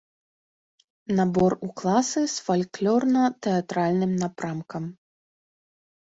Набор 1.17 1.53
у 1.67 1.67
класы 1.81 2.23
з 2.35 2.45
фальклорна-тэатральным 2.47 4.11
напрамкам. 4.23 4.83